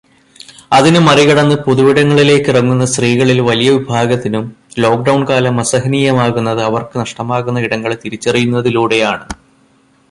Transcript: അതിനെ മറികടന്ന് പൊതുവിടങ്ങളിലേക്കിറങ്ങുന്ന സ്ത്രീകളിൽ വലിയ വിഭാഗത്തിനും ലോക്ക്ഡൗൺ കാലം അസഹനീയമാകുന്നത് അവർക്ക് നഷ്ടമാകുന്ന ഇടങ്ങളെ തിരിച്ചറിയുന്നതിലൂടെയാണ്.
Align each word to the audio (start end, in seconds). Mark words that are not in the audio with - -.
അതിനെ 0.75 0.99
മറികടന്ന് 0.99 1.55
പൊതുവിടങ്ങളിലേക്കിറങ്ങുന്ന 1.55 2.85
സ്ത്രീകളിൽ 2.85 3.39
വലിയ 3.49 3.69
വിഭാഗത്തിനും 3.77 4.45
ലോക്ക്ഡൗൺ 4.79 5.21
കാലം 5.29 5.59
അസഹനീയമാകുന്നത് 5.59 6.63
അവർക്ക് 6.69 6.97
നഷ്ടമാകുന്ന 6.99 7.65
ഇടങ്ങളെ 7.67 7.97
തിരിച്ചറിയുന്നതിലൂടെയാണ്. 8.05 9.25